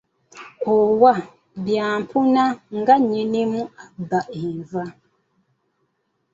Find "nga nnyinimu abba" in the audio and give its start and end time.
2.77-4.19